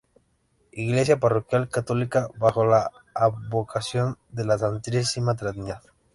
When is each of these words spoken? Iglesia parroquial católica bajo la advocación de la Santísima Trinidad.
Iglesia 0.71 1.19
parroquial 1.19 1.69
católica 1.69 2.27
bajo 2.39 2.65
la 2.65 2.89
advocación 3.13 4.17
de 4.31 4.45
la 4.45 4.57
Santísima 4.57 5.35
Trinidad. 5.35 5.83